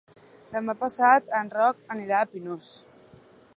[0.53, 2.73] Demà passat en Roc anirà a Pinós.